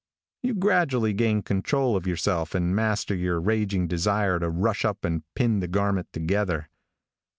You 0.41 0.55
gradually 0.55 1.13
gain 1.13 1.43
control 1.43 1.95
of 1.95 2.07
yourself 2.07 2.55
and 2.55 2.75
master 2.75 3.13
your 3.13 3.39
raging 3.39 3.87
desire 3.87 4.39
to 4.39 4.49
rush 4.49 4.83
up 4.83 5.05
and 5.05 5.21
pin 5.35 5.59
the 5.59 5.67
garment 5.67 6.07
together. 6.11 6.71